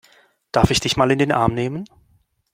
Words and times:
Darf 0.51 0.71
ich 0.71 0.79
dich 0.79 0.97
mal 0.97 1.11
in 1.11 1.19
den 1.19 1.31
Arm 1.31 1.53
nehmen? 1.53 1.85